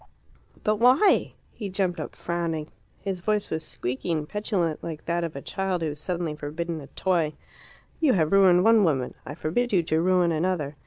[0.63, 2.69] "But why?" He jumped up, frowning.
[3.01, 6.81] His voice was squeaky and petulant, like that of a child who is suddenly forbidden
[6.81, 7.33] a toy.
[7.99, 10.75] "You have ruined one woman; I forbid you to ruin another.